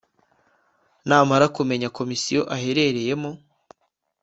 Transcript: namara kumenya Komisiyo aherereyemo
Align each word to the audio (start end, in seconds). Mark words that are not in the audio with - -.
namara 1.07 1.45
kumenya 1.57 1.89
Komisiyo 1.97 2.41
aherereyemo 2.55 3.31